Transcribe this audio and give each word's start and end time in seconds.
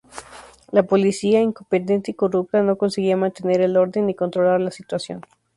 La 0.71 0.81
policía, 0.81 1.41
incompetente 1.41 2.09
y 2.09 2.13
corrupta, 2.15 2.63
no 2.63 2.75
conseguía 2.75 3.15
mantener 3.17 3.61
el 3.61 3.77
orden 3.77 4.07
ni 4.07 4.15
controlar 4.15 4.59
la 4.59 4.71
situación. 4.71 5.21